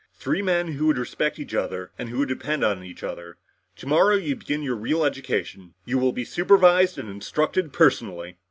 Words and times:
Three 0.15 0.41
men 0.41 0.69
who 0.69 0.87
would 0.87 0.97
respect 0.97 1.37
each 1.37 1.53
other 1.53 1.91
and 1.95 2.09
who 2.09 2.21
could 2.25 2.29
depend 2.29 2.63
on 2.63 2.83
each 2.83 3.03
other. 3.03 3.37
Tomorrow 3.75 4.15
you 4.15 4.35
begin 4.35 4.63
your 4.63 4.75
real 4.75 5.05
education. 5.05 5.75
You 5.85 5.99
will 5.99 6.11
be 6.11 6.25
supervised 6.25 6.97
and 6.97 7.07
instructed 7.07 7.71
personally. 7.71 8.37